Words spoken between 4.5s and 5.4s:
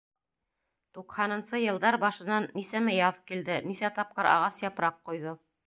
япраҡ ҡойҙо.